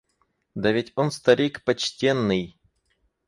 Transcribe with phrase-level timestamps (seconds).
[0.55, 2.57] Да ведь он старик почтенный!